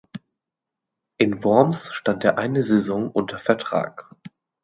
[1.19, 4.09] In Worms stand er eine Saison unter Vertrag.